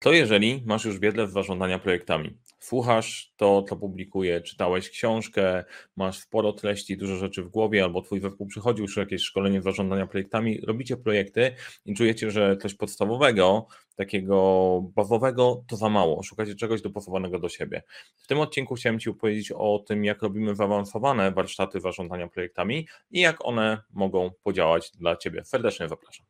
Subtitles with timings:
[0.00, 5.64] To jeżeli masz już wiedzę w zarządzania projektami, słuchasz to, co publikuję, czytałeś książkę,
[5.96, 10.06] masz sporo treści, dużo rzeczy w głowie, albo twój zespół przychodził już jakieś szkolenie zarządzania
[10.06, 13.66] projektami, robicie projekty i czujecie, że coś podstawowego,
[13.96, 16.22] takiego bazowego, to za mało.
[16.22, 17.82] Szukacie czegoś dopasowanego do siebie.
[18.16, 23.20] W tym odcinku chciałem Ci opowiedzieć o tym, jak robimy zaawansowane warsztaty zarządzania projektami i
[23.20, 25.44] jak one mogą podziałać dla Ciebie.
[25.44, 26.26] Serdecznie zapraszam.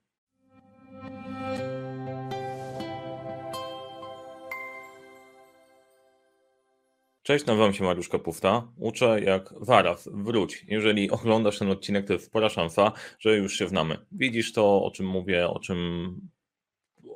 [7.29, 8.69] Cześć, nazywam się Mariusz Kapufta.
[8.77, 10.65] Uczę jak zaraz, wróć.
[10.69, 13.99] Jeżeli oglądasz ten odcinek, to jest spora szansa, że już się znamy.
[14.13, 16.21] Widzisz to, o czym mówię, o czym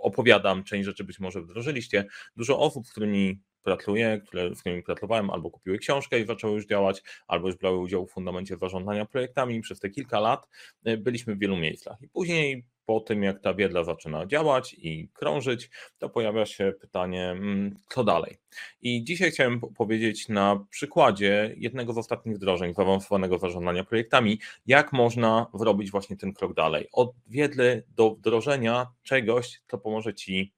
[0.00, 2.06] opowiadam, część rzeczy być może wdrożyliście.
[2.36, 6.66] Dużo osób, z którymi pracuję, które, z którymi pracowałem, albo kupiły książkę i zaczęły już
[6.66, 9.60] działać, albo już brały udział w fundamencie zarządzania projektami.
[9.60, 10.48] Przez te kilka lat
[10.88, 12.02] y, byliśmy w wielu miejscach.
[12.02, 17.30] I później po tym, jak ta wiedza zaczyna działać i krążyć, to pojawia się pytanie,
[17.30, 18.38] mm, co dalej.
[18.82, 25.46] I dzisiaj chciałem powiedzieć na przykładzie jednego z ostatnich wdrożeń zaawansowanego zarządzania projektami, jak można
[25.54, 26.88] zrobić właśnie ten krok dalej.
[26.92, 30.52] Od wiedzy do wdrożenia czegoś, co pomoże Ci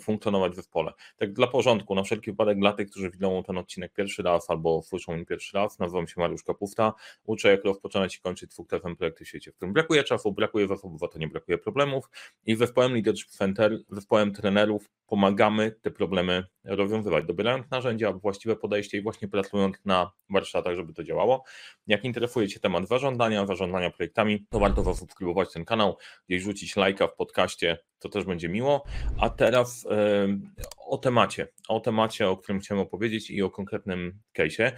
[0.00, 0.92] funkcjonować w zespole.
[1.16, 4.82] Tak dla porządku, na wszelki wypadek dla tych, którzy widzą ten odcinek pierwszy raz albo
[4.82, 6.92] słyszą mnie pierwszy raz, nazywam się Mariusz Kapufta,
[7.24, 11.02] uczę jak rozpoczynać i kończyć dwukrotne projekty w świecie, w którym brakuje czasu, brakuje zasobów,
[11.02, 12.10] a to nie brakuje problemów
[12.46, 19.02] i zespołem Leadership Center, zespołem trenerów pomagamy te problemy rozwiązywać, dobierając narzędzia, właściwe podejście i
[19.02, 21.44] właśnie pracując na warsztatach, żeby to działało.
[21.86, 25.96] Jak interesuje Cię temat zarządzania, zarządzania projektami, to warto zasubskrybować ten kanał,
[26.28, 28.84] gdzieś rzucić lajka w podcaście, to też będzie miło.
[29.18, 30.40] A teraz yy,
[30.86, 34.72] o temacie, o temacie, o którym chciałem opowiedzieć i o konkretnym case'ie.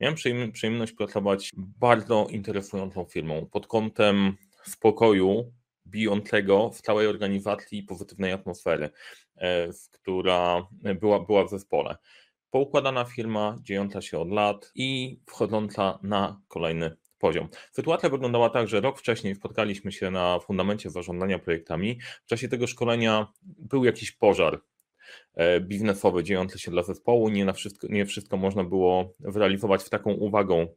[0.00, 0.16] Miałem
[0.52, 5.52] przyjemność pracować bardzo interesującą firmą pod kątem spokoju
[5.86, 8.90] bijącego w całej organizacji pozytywnej atmosfery,
[9.36, 10.66] e, która
[11.00, 11.96] była, była w zespole.
[12.50, 17.48] Poukładana firma, dziejąca się od lat i wchodząca na kolejny poziom.
[17.72, 21.98] Sytuacja wyglądała tak, że rok wcześniej spotkaliśmy się na fundamencie zarządzania projektami.
[22.24, 24.60] W czasie tego szkolenia był jakiś pożar
[25.34, 27.28] e, biznesowy dziejący się dla zespołu.
[27.28, 30.68] Nie, na wszystko, nie wszystko można było zrealizować w taką uwagą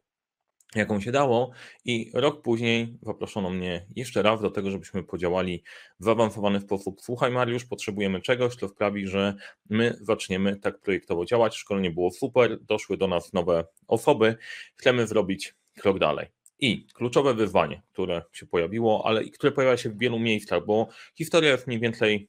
[0.74, 1.50] jaką się dało
[1.84, 5.62] i rok później zaproszono mnie jeszcze raz do tego, żebyśmy podziałali
[6.00, 7.00] w zaawansowany sposób.
[7.00, 9.34] Słuchaj Mariusz, potrzebujemy czegoś, co sprawi, że
[9.70, 11.56] my zaczniemy tak projektowo działać.
[11.56, 14.36] Szkolenie było super, doszły do nas nowe osoby,
[14.76, 16.26] chcemy zrobić krok dalej.
[16.58, 20.88] I kluczowe wyzwanie, które się pojawiło, ale i które pojawia się w wielu miejscach, bo
[21.14, 22.28] historia jest mniej więcej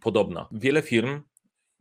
[0.00, 0.48] podobna.
[0.52, 1.22] Wiele firm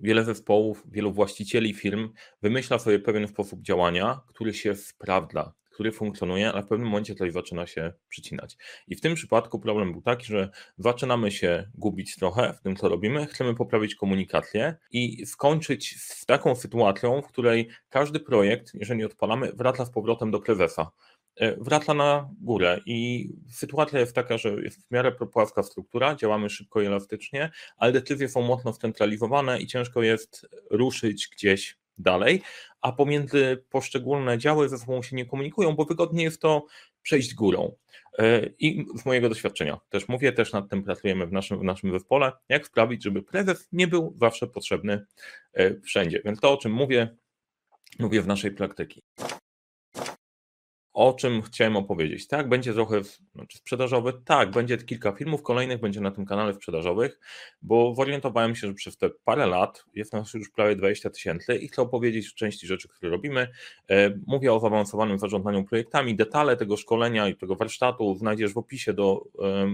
[0.04, 2.10] wiele zespołów, wielu właścicieli firm
[2.42, 7.34] wymyśla sobie pewien sposób działania, który się sprawdza, który funkcjonuje, ale w pewnym momencie coś
[7.34, 8.58] zaczyna się przycinać.
[8.88, 12.90] I w tym przypadku problem był taki, że zaczynamy się gubić trochę w tym, co
[12.90, 19.52] robimy, chcemy poprawić komunikację i skończyć z taką sytuacją, w której każdy projekt, jeżeli odpalamy,
[19.54, 20.92] wraca z powrotem do prezesa
[21.36, 26.50] E, wraca na górę i sytuacja jest taka, że jest w miarę płaska struktura, działamy
[26.50, 32.42] szybko i elastycznie, ale decyzje są mocno scentralizowane i ciężko jest ruszyć gdzieś dalej,
[32.82, 36.66] a pomiędzy poszczególne działy ze sobą się nie komunikują, bo wygodnie jest to
[37.02, 37.76] przejść górą.
[38.20, 41.92] E, I z mojego doświadczenia też mówię, też nad tym pracujemy w naszym, w naszym
[41.92, 45.06] zespole, jak sprawić, żeby prezes nie był zawsze potrzebny
[45.54, 46.22] e, wszędzie.
[46.26, 47.16] Więc to, o czym mówię,
[48.00, 49.02] mówię w naszej praktyce
[50.94, 52.28] o czym chciałem opowiedzieć.
[52.28, 53.02] Tak, będzie trochę
[53.36, 57.20] znaczy sprzedażowy, tak, będzie kilka filmów kolejnych, będzie na tym kanale sprzedażowych,
[57.62, 61.68] bo zorientowałem się, że przez te parę lat jest nas już prawie 20 tysięcy i
[61.68, 63.48] chcę opowiedzieć o części rzeczy, które robimy.
[63.90, 68.94] E, mówię o zaawansowanym zarządzaniu projektami, detale tego szkolenia i tego warsztatu znajdziesz w opisie
[68.94, 69.24] do,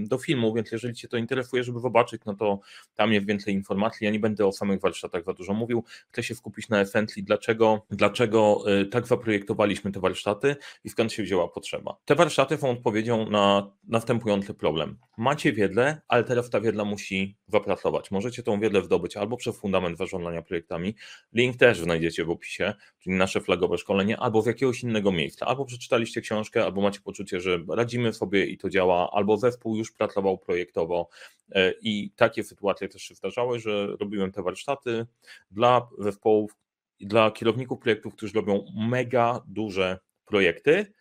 [0.08, 2.60] do filmu, więc jeżeli Cię to interesuje, żeby zobaczyć, no to
[2.96, 4.06] tam jest więcej informacji.
[4.06, 7.86] Ja nie będę o samych warsztatach za dużo mówił, chcę się skupić na esencji, dlaczego,
[7.92, 11.98] dlaczego e, tak zaprojektowaliśmy te warsztaty i skąd skąd się wzięła potrzeba.
[12.06, 14.98] Te warsztaty są odpowiedzią na następujący problem.
[15.18, 18.12] Macie wiedzę, ale teraz ta wiedza musi zapracować.
[18.12, 20.96] Możecie tą wiedzę zdobyć albo przez fundament zarządzania projektami,
[21.34, 25.46] link też znajdziecie w opisie, czyli nasze flagowe szkolenie, albo z jakiegoś innego miejsca.
[25.46, 29.92] Albo przeczytaliście książkę, albo macie poczucie, że radzimy sobie i to działa, albo zespół już
[29.92, 31.10] pracował projektowo
[31.52, 35.06] e, i takie sytuacje też się zdarzały, że robiłem te warsztaty
[35.52, 36.56] dla zespołów,
[37.00, 40.00] dla kierowników projektów, którzy robią mega duże
[40.30, 40.94] projekty,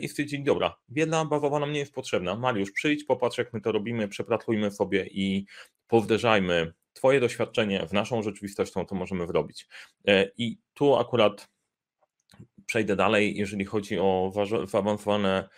[0.00, 2.36] i stwierdzili, dobra, wiedza bazowa nam nie jest potrzebna.
[2.36, 5.46] Mariusz, przyjdź, popatrz jak my to robimy, przepracujmy sobie i
[5.88, 9.68] powderzajmy Twoje doświadczenie w naszą rzeczywistością, to możemy zrobić.
[10.08, 11.48] E, I tu akurat
[12.66, 14.32] przejdę dalej, jeżeli chodzi o
[14.64, 15.48] zaawansowane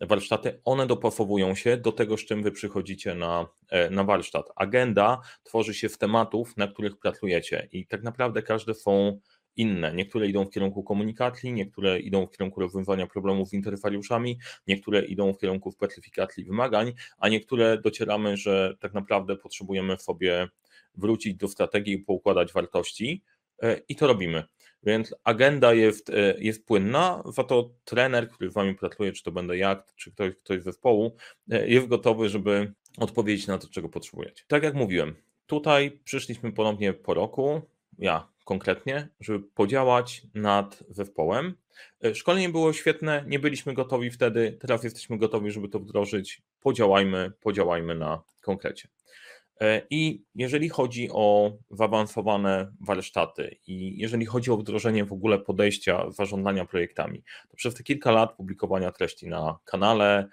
[0.00, 4.46] warsztaty, one dopasowują się do tego, z czym wy przychodzicie na, e, na warsztat.
[4.56, 9.20] Agenda tworzy się z tematów, na których pracujecie i tak naprawdę każde są
[9.56, 9.94] inne.
[9.94, 15.32] Niektóre idą w kierunku komunikacji, niektóre idą w kierunku rozwiązywania problemów z interferiuszami, niektóre idą
[15.32, 20.48] w kierunku specyfikacji wymagań, a niektóre docieramy, że tak naprawdę potrzebujemy sobie
[20.94, 23.22] wrócić do strategii i poukładać wartości
[23.62, 24.44] e, i to robimy.
[24.82, 29.32] Więc agenda jest, e, jest płynna, za to trener, który z Wami pracuje, czy to
[29.32, 31.16] będę ja, czy ktoś, ktoś z zespołu,
[31.50, 34.44] e, jest gotowy, żeby odpowiedzieć na to, czego potrzebujecie.
[34.46, 35.14] Tak jak mówiłem,
[35.46, 37.62] tutaj przyszliśmy ponownie po roku,
[37.98, 41.54] ja konkretnie, żeby podziałać nad zespołem.
[42.04, 46.42] E, szkolenie było świetne, nie byliśmy gotowi wtedy, teraz jesteśmy gotowi, żeby to wdrożyć.
[46.60, 48.88] Podziałajmy, podziałajmy na konkrecie.
[49.60, 56.10] E, I jeżeli chodzi o zaawansowane warsztaty i jeżeli chodzi o wdrożenie w ogóle podejścia
[56.10, 60.28] zarządzania projektami, to przez te kilka lat publikowania treści na kanale,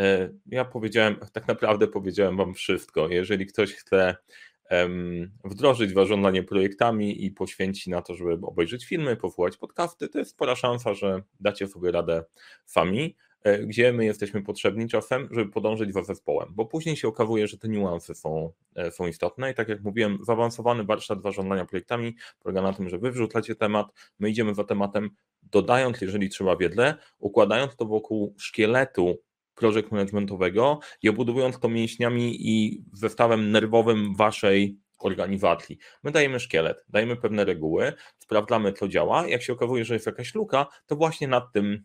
[0.00, 3.08] e, ja powiedziałem, tak naprawdę powiedziałem Wam wszystko.
[3.08, 4.16] Jeżeli ktoś chce
[5.44, 10.56] wdrożyć zarządzanie projektami i poświęci na to, żeby obejrzeć filmy, posłuchać podcasty, to jest spora
[10.56, 12.24] szansa, że dacie sobie radę
[12.64, 13.16] sami.
[13.44, 17.58] E, gdzie my jesteśmy potrzebni czasem, żeby podążyć za zespołem, bo później się okazuje, że
[17.58, 22.62] te niuanse są, e, są istotne i tak jak mówiłem, zaawansowany warsztat zarządzania projektami polega
[22.62, 23.86] na tym, że wy wrzucacie temat,
[24.18, 25.10] my idziemy za tematem,
[25.42, 29.18] dodając, jeżeli trzeba wiedle, układając to wokół szkieletu
[29.54, 35.78] project managementowego i obudowując to mięśniami i zestawem nerwowym waszej organizacji.
[36.02, 39.28] My dajemy szkielet, dajemy pewne reguły, sprawdzamy, co działa.
[39.28, 41.84] Jak się okazuje, że jest jakaś luka, to właśnie nad tym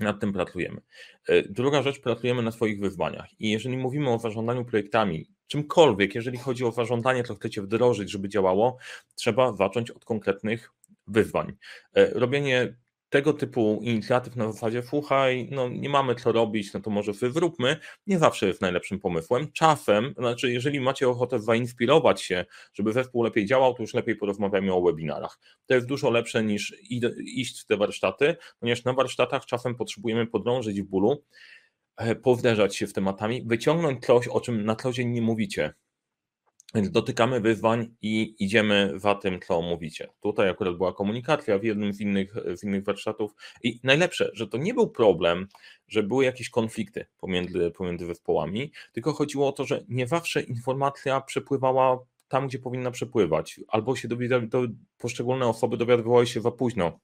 [0.00, 0.80] nad tym pracujemy.
[1.28, 3.40] E, druga rzecz, pracujemy na swoich wyzwaniach.
[3.40, 8.28] I jeżeli mówimy o zarządzaniu projektami, czymkolwiek, jeżeli chodzi o zarządzanie, co chcecie wdrożyć, żeby
[8.28, 8.76] działało,
[9.14, 10.72] trzeba zacząć od konkretnych
[11.06, 11.52] wyzwań.
[11.94, 12.76] E, robienie
[13.16, 17.76] tego typu inicjatyw na zasadzie słuchaj, no nie mamy co robić, no to może zróbmy,
[18.06, 19.52] nie zawsze jest najlepszym pomysłem.
[19.52, 24.72] Czasem, znaczy jeżeli macie ochotę zainspirować się, żeby zespół lepiej działał, to już lepiej porozmawiamy
[24.72, 25.38] o webinarach.
[25.66, 26.74] To jest dużo lepsze niż
[27.18, 31.24] iść w te warsztaty, ponieważ na warsztatach czasem potrzebujemy podrążyć w bólu,
[31.96, 35.74] e, powderzać się w tematami, wyciągnąć coś, o czym na co dzień nie mówicie.
[36.74, 40.08] Więc dotykamy wyzwań i idziemy za tym, co mówicie.
[40.20, 44.58] Tutaj akurat była komunikacja w jednym z innych, z innych warsztatów i najlepsze, że to
[44.58, 45.48] nie był problem,
[45.88, 51.20] że były jakieś konflikty pomiędzy, pomiędzy zespołami, tylko chodziło o to, że nie zawsze informacja
[51.20, 51.98] przepływała
[52.28, 54.08] tam, gdzie powinna przepływać, albo się
[54.98, 56.98] poszczególne osoby dowiadywały się za późno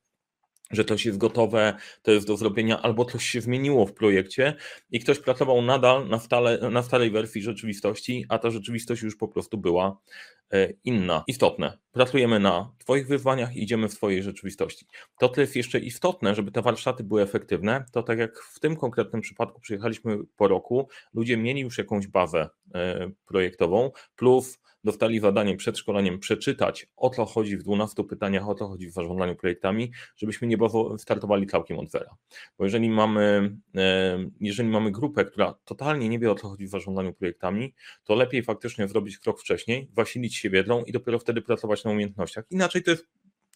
[0.73, 4.55] że coś jest gotowe, to jest do zrobienia, albo coś się zmieniło w projekcie
[4.91, 9.29] i ktoś pracował nadal na, stale, na starej wersji rzeczywistości, a ta rzeczywistość już po
[9.29, 9.99] prostu była
[10.85, 11.25] inna.
[11.27, 11.79] Istotne.
[11.93, 14.87] Pracujemy na Twoich wyzwaniach, idziemy w Twojej rzeczywistości.
[15.19, 18.77] To, co jest jeszcze istotne, żeby te warsztaty były efektywne, to tak jak w tym
[18.77, 25.57] konkretnym przypadku przyjechaliśmy po roku, ludzie mieli już jakąś bazę e, projektową, plus dostali zadanie
[25.57, 29.93] przed szkoleniem przeczytać, o co chodzi w 12 pytaniach, o co chodzi w zarządzaniu projektami,
[30.17, 30.57] żebyśmy nie
[30.99, 32.17] startowali całkiem od zera.
[32.59, 36.71] Bo jeżeli mamy, e, jeżeli mamy grupę, która totalnie nie wie, o co chodzi w
[36.71, 41.85] zarządzaniu projektami, to lepiej faktycznie zrobić krok wcześniej, wasilić się wiedzą i dopiero wtedy pracować
[41.85, 42.45] na umiejętnościach.
[42.51, 43.07] Inaczej to jest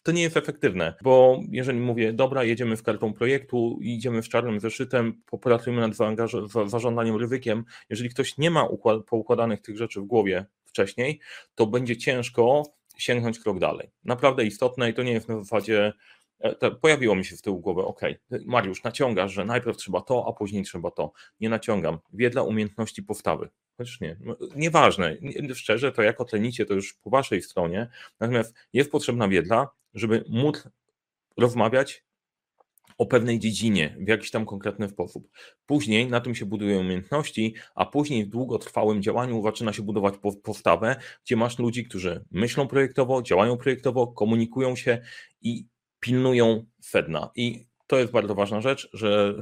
[0.03, 4.59] to nie jest efektywne, bo jeżeli mówię, dobra, jedziemy w kartą projektu, idziemy z czarnym
[4.59, 5.93] zeszytem, popracujemy nad
[6.69, 8.67] zarządzaniem ryzykiem, jeżeli ktoś nie ma
[9.07, 11.19] poukładanych tych rzeczy w głowie wcześniej,
[11.55, 12.63] to będzie ciężko
[12.97, 13.91] sięgnąć krok dalej.
[14.03, 15.93] Naprawdę istotne i to nie jest na zasadzie,
[16.81, 18.01] pojawiło mi się w tyłu głowy, ok,
[18.45, 21.11] Mariusz, naciągasz, że najpierw trzeba to, a później trzeba to.
[21.39, 21.99] Nie naciągam.
[22.13, 23.49] Wiedla umiejętności postawy.
[23.77, 25.17] Chociaż nie, no, nieważne,
[25.53, 27.89] szczerze, to jak ocenicie, to już po waszej stronie,
[28.19, 30.67] natomiast jest potrzebna wiedla, żeby móc
[31.37, 32.03] rozmawiać
[32.97, 35.29] o pewnej dziedzinie w jakiś tam konkretny sposób.
[35.65, 40.13] Później na tym się budują umiejętności, a później w długotrwałym działaniu zaczyna się budować
[40.43, 45.01] postawę, gdzie masz ludzi, którzy myślą projektowo, działają projektowo, komunikują się
[45.41, 45.65] i
[46.07, 47.31] pilnują sedna.
[47.35, 49.33] I to jest bardzo ważna rzecz, że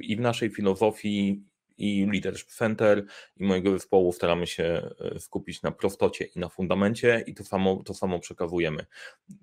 [0.00, 1.42] i w naszej filozofii
[1.78, 3.04] i Leadership Center
[3.36, 7.82] i mojego zespołu staramy się e, skupić na prostocie i na fundamencie i to samo,
[7.84, 8.86] to samo przekazujemy.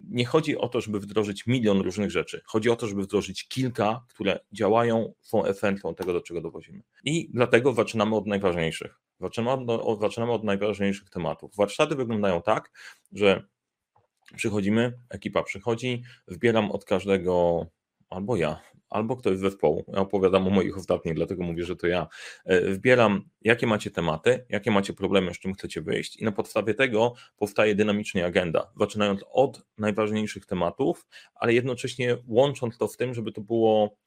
[0.10, 2.42] Nie chodzi o to, żeby wdrożyć milion różnych rzeczy.
[2.46, 6.82] Chodzi o to, żeby wdrożyć kilka, które działają, są esencją tego, do czego dowozimy.
[7.04, 9.00] I dlatego zaczynamy od najważniejszych.
[9.20, 11.56] Zaczynamy od, zaczynamy od najważniejszych tematów.
[11.56, 12.72] Warsztaty wyglądają tak,
[13.12, 13.44] że
[14.36, 17.66] przychodzimy, ekipa przychodzi, wybieram od każdego
[18.10, 19.86] albo ja, albo ktoś z zespołu.
[19.88, 22.08] Ja opowiadam o moich ostatnich, dlatego mówię, że to ja.
[22.46, 26.74] E, wybieram, jakie macie tematy, jakie macie problemy, z czym chcecie wyjść, i na podstawie
[26.74, 33.32] tego powstaje dynamicznie agenda, zaczynając od najważniejszych tematów, ale jednocześnie łącząc to w tym, żeby
[33.32, 33.98] to było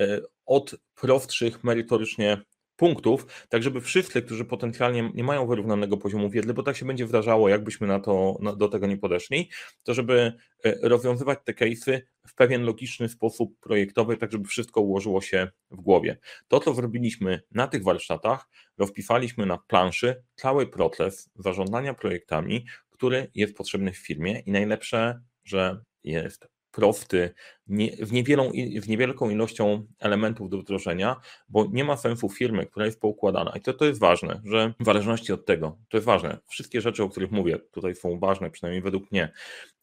[0.00, 2.42] e, od prostszych merytorycznie
[2.76, 7.06] punktów, tak żeby wszyscy, którzy potencjalnie nie mają wyrównanego poziomu wiedzy, bo tak się będzie
[7.06, 9.50] wdarzało, jakbyśmy na to, na, do tego nie podeszli,
[9.84, 10.32] to żeby
[10.64, 15.80] e, rozwiązywać te case'y w pewien logiczny sposób projektowy, tak żeby wszystko ułożyło się w
[15.80, 16.18] głowie.
[16.48, 23.56] To, co zrobiliśmy na tych warsztatach, rozpisaliśmy na planszy cały proces zarządzania projektami, który jest
[23.56, 27.34] potrzebny w firmie i najlepsze, że jest prosty,
[27.66, 28.50] nie, w, niewielą,
[28.82, 31.16] w niewielką ilością elementów do wdrożenia,
[31.48, 33.52] bo nie ma sensu firmy, która jest poukładana.
[33.56, 37.02] I to, to jest ważne, że w zależności od tego, to jest ważne, wszystkie rzeczy,
[37.02, 39.32] o których mówię, tutaj są ważne, przynajmniej według mnie,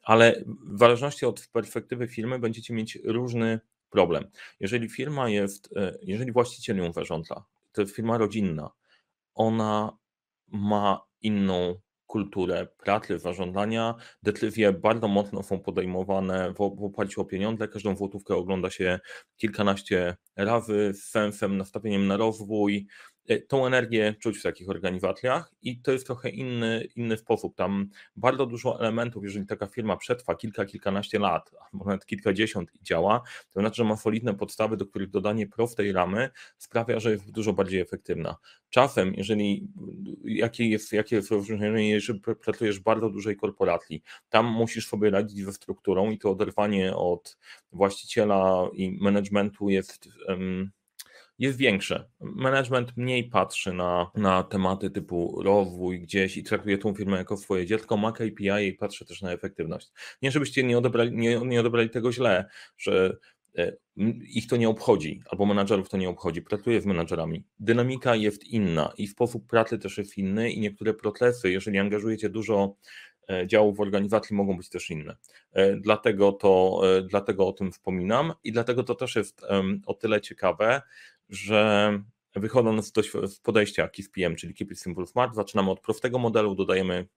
[0.03, 3.59] ale w zależności od perspektywy firmy będziecie mieć różny
[3.89, 4.27] problem.
[4.59, 8.71] Jeżeli firma jest, e, jeżeli właściciel ją zarządza, to jest firma rodzinna,
[9.33, 9.97] ona
[10.47, 11.75] ma inną
[12.13, 13.95] kulturę pracy, zażądania.
[14.23, 17.67] Decyzje bardzo mocno są podejmowane w, w oparciu o pieniądze.
[17.67, 18.99] Każdą złotówkę ogląda się
[19.37, 22.87] kilkanaście razy z sensem, nastawieniem na rozwój.
[23.27, 27.55] E, tą energię czuć w takich organizacjach i to jest trochę inny, inny sposób.
[27.55, 32.83] Tam bardzo dużo elementów, jeżeli taka firma przetrwa kilka, kilkanaście lat, a nawet kilkadziesiąt i
[32.83, 33.21] działa,
[33.53, 37.53] to znaczy, że ma solidne podstawy, do których dodanie prostej ramy sprawia, że jest dużo
[37.53, 38.35] bardziej efektywna.
[38.69, 39.67] Czasem, jeżeli
[40.25, 45.45] jakie jest, jakie jest rozróżnienie, jeżeli pracujesz w bardzo dużej korporacji, tam musisz sobie radzić
[45.45, 47.37] ze strukturą i to oderwanie od
[47.71, 50.09] właściciela i managementu jest
[51.39, 52.09] jest większe.
[52.19, 57.65] Management mniej patrzy na, na tematy typu rozwój gdzieś i traktuje tą firmę jako swoje
[57.65, 59.91] dziecko, ma KPI i patrzy też na efektywność.
[60.21, 62.45] Nie żebyście nie odebrali, nie, nie odebrali tego źle,
[62.77, 63.17] że
[63.57, 63.73] e,
[64.21, 67.43] ich to nie obchodzi, albo menadżerów to nie obchodzi, pracuję z menadżerami.
[67.59, 72.75] Dynamika jest inna i sposób pracy też jest inny i niektóre procesy, jeżeli angażujecie dużo
[73.47, 75.15] działów w organizacji, mogą być też inne.
[75.51, 79.45] E, dlatego, to, dlatego o tym wspominam i dlatego to też jest
[79.85, 80.81] o tyle ciekawe,
[81.29, 81.91] że
[82.35, 82.93] wychodząc
[83.27, 87.07] z podejścia KISPM, czyli Keep It Simple Smart, zaczynamy od prostego modelu, dodajemy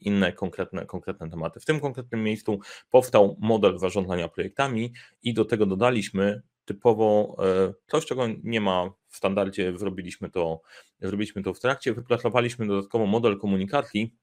[0.00, 1.60] inne konkretne, konkretne tematy.
[1.60, 4.92] W tym konkretnym miejscu powstał model zarządzania projektami
[5.22, 10.60] i do tego dodaliśmy typowo e, coś, czego nie ma w standardzie, zrobiliśmy to,
[11.00, 14.14] zrobiliśmy to w trakcie, wypracowaliśmy dodatkowo model komunikacji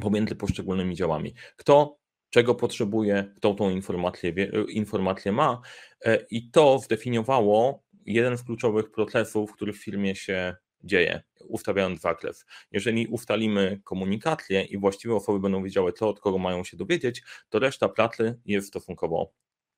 [0.00, 1.34] pomiędzy poszczególnymi działami.
[1.56, 4.32] Kto czego potrzebuje, kto tą informację,
[4.68, 5.60] informację ma
[6.04, 12.46] e, i to zdefiniowało jeden z kluczowych procesów, który w firmie się dzieje, ustawiając zakres.
[12.72, 17.58] Jeżeli ustalimy komunikację i właściwe osoby będą wiedziały, co od kogo mają się dowiedzieć, to
[17.58, 19.32] reszta pracy jest stosunkowo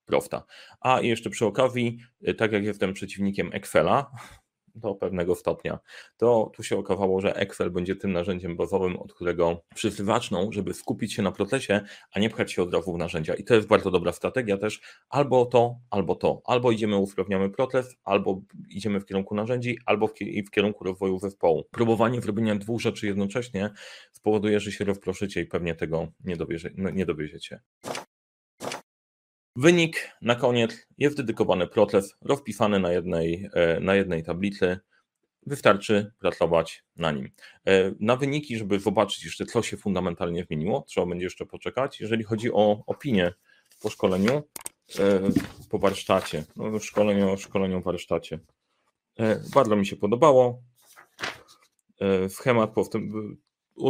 [0.04, 0.45] prosta.
[0.81, 1.99] A jeszcze przy okazji,
[2.38, 4.11] tak jak jestem przeciwnikiem Excela,
[4.75, 5.79] do pewnego stopnia,
[6.17, 10.75] to tu się okazało, że Excel będzie tym narzędziem bazowym, od którego wszyscy zaczną, żeby
[10.75, 11.81] skupić się na procesie,
[12.12, 13.35] a nie pchać się od razu w narzędzia.
[13.35, 16.43] I to jest bardzo dobra strategia też, albo to, albo to.
[16.45, 21.64] Albo idziemy, usprawniamy proces, albo idziemy w kierunku narzędzi, albo w, kierunku rozwoju zespołu.
[21.71, 23.71] Próbowanie zrobienia dwóch rzeczy jednocześnie
[24.12, 27.61] spowoduje, że się rozproszycie i pewnie tego nie, dowiezie, nie dowieziecie.
[29.57, 34.79] Wynik na koniec jest dedykowany proces rozpisany na jednej, e, na jednej tablicy.
[35.47, 37.31] Wystarczy pracować na nim.
[37.67, 42.01] E, na wyniki, żeby zobaczyć jeszcze, co się fundamentalnie zmieniło, trzeba będzie jeszcze poczekać.
[42.01, 43.33] Jeżeli chodzi o opinię
[43.81, 44.43] po szkoleniu,
[44.99, 45.21] e,
[45.71, 48.39] po warsztacie, no, szkoleniu, szkoleniu warsztacie.
[49.55, 50.63] Bardzo mi się podobało.
[52.29, 52.85] Schemat u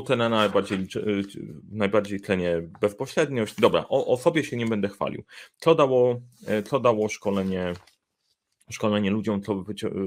[0.06, 0.86] Tenena najbardziej,
[1.70, 3.54] najbardziej tlenie bezpośredniość.
[3.60, 5.24] Dobra, o, o sobie się nie będę chwalił.
[5.56, 7.72] Co dało, e, co dało szkolenie,
[8.70, 9.64] szkolenie ludziom, co,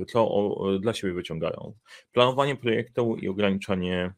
[0.07, 1.73] co o, dla siebie wyciągają?
[2.11, 4.13] Planowanie projektu i ograniczanie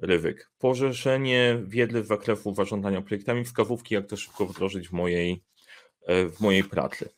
[0.00, 0.50] ryzyk.
[0.58, 5.42] Poszerzenie wiedzy z zakresu zarządzania projektami, wskazówki, jak to szybko wdrożyć w mojej,
[6.06, 7.08] e, w mojej pracy.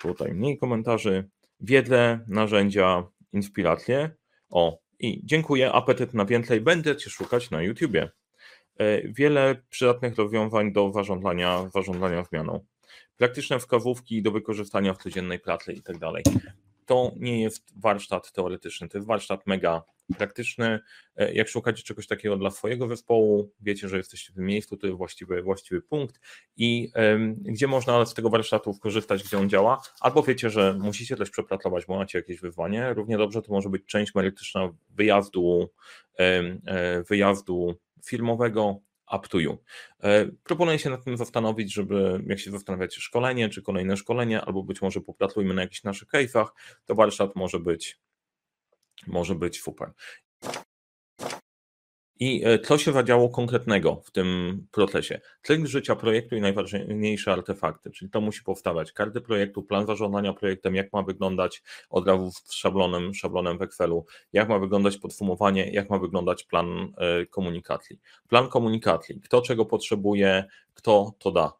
[0.00, 1.28] Tutaj mniej komentarzy.
[1.60, 4.10] Wiedzę, narzędzia, inspiracje.
[4.50, 8.10] O, i dziękuję, apetyt na więcej będę Cię szukać na YouTubie.
[8.78, 12.64] E, wiele przydatnych rozwiązań do zarządzania, zarządzania zmianą.
[13.16, 16.22] Praktyczne wskazówki do wykorzystania w codziennej pracy i tak dalej
[16.86, 19.82] to nie jest warsztat teoretyczny, to jest warsztat mega
[20.18, 20.80] praktyczny.
[21.16, 24.86] E, jak szukacie czegoś takiego dla swojego zespołu, wiecie, że jesteście w tym miejscu, to
[24.86, 26.20] jest właściwy, właściwy punkt
[26.56, 26.92] i
[27.40, 31.86] gdzie można z tego warsztatu skorzystać, gdzie on działa, albo wiecie, że musicie też przepracować,
[31.86, 32.94] bo macie jakieś wyzwanie.
[32.94, 35.70] Równie dobrze to może być część merytoryczna wyjazdu,
[36.18, 36.60] um,
[37.08, 38.80] wyjazdu firmowego,
[39.12, 39.58] up to you.
[40.02, 44.62] E, proponuję się nad tym zastanowić, żeby jak się zastanawiacie szkolenie, czy kolejne szkolenie, albo
[44.62, 46.46] być może popracujmy na jakichś naszych case'ach,
[46.86, 48.00] to warsztat może być,
[49.06, 49.92] może być super.
[52.20, 55.20] I e, co się zadziało konkretnego w tym procesie?
[55.42, 60.74] Cykl życia projektu i najważniejsze artefakty, czyli to musi powstawać karty projektu, plan zarządzania projektem,
[60.74, 65.90] jak ma wyglądać od razu z szablonem, szablonem w Excelu, jak ma wyglądać podsumowanie, jak
[65.90, 68.00] ma wyglądać plan e, komunikacji.
[68.28, 70.44] Plan komunikacji, kto czego potrzebuje,
[70.74, 71.52] kto to da.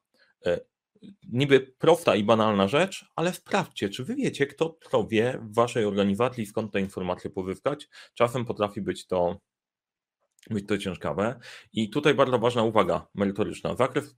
[1.32, 5.84] Niby prosta i banalna rzecz, ale sprawdźcie, czy wy wiecie, kto, kto wie w waszej
[5.84, 7.88] organizacji, skąd te informacje pozyskać.
[8.14, 9.40] Czasem potrafi być to
[10.50, 11.38] być to ciężkawe.
[11.72, 13.76] I tutaj bardzo ważna uwaga merytoryczna.
[13.76, 14.16] Zakres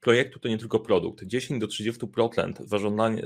[0.00, 1.24] projektu to nie tylko produkt.
[1.24, 3.22] 10 do 30% zażądanie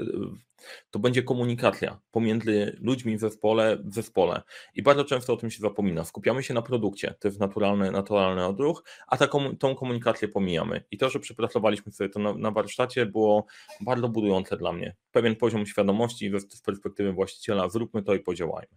[0.91, 4.43] to będzie komunikacja pomiędzy ludźmi w zespole, w zespole.
[4.75, 6.05] I bardzo często o tym się zapomina.
[6.05, 10.85] Skupiamy się na produkcie, to jest naturalny, naturalny odruch, a taką, tą komunikację pomijamy.
[10.91, 13.47] I to, że przepracowaliśmy sobie to na, na warsztacie było
[13.81, 14.97] bardzo budujące dla mnie.
[15.13, 18.77] Pewien poziom świadomości z perspektywy właściciela, zróbmy to i podziałajmy.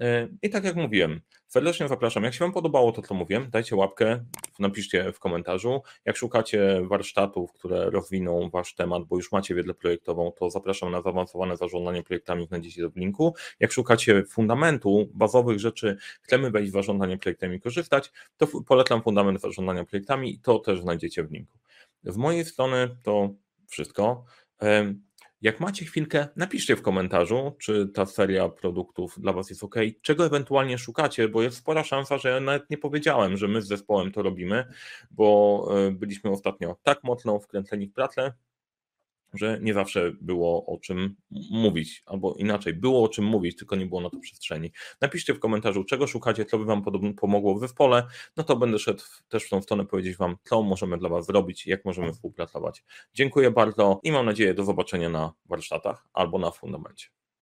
[0.00, 2.24] E, I tak jak mówiłem, serdecznie zapraszam.
[2.24, 4.24] Jak się Wam podobało to, co mówiłem, dajcie łapkę,
[4.60, 5.82] napiszcie w komentarzu.
[6.04, 11.02] Jak szukacie warsztatów, które rozwiną Wasz temat, bo już macie wiedzę projektową, to zapraszam na
[11.02, 13.34] zaawansowane zarządzanie projektami, znajdziecie to w linku.
[13.60, 19.40] Jak szukacie fundamentu, bazowych rzeczy, chcemy wejść w zarządzanie projektami i korzystać, to polecam fundament
[19.40, 21.58] zarządzania projektami i to też znajdziecie w linku.
[22.04, 23.30] W mojej strony to
[23.66, 24.24] wszystko.
[25.42, 30.26] Jak macie chwilkę, napiszcie w komentarzu, czy ta seria produktów dla Was jest ok, czego
[30.26, 34.12] ewentualnie szukacie, bo jest spora szansa, że ja nawet nie powiedziałem, że my z zespołem
[34.12, 34.64] to robimy,
[35.10, 38.32] bo e, byliśmy ostatnio tak mocno wkręceni w pracę,
[39.34, 41.16] że nie zawsze było o czym
[41.50, 44.72] mówić, albo inaczej, było o czym mówić, tylko nie było na to przestrzeni.
[45.00, 46.82] Napiszcie w komentarzu, czego szukacie, co by Wam
[47.16, 48.06] pomogło w zespole,
[48.36, 51.66] no to będę szedł też w tą stronę powiedzieć Wam, co możemy dla Was zrobić,
[51.66, 52.84] jak możemy współpracować.
[53.14, 57.19] Dziękuję bardzo i mam nadzieję do zobaczenia na warsztatach albo na fundamencie.